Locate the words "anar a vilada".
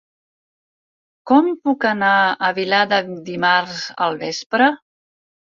1.89-3.01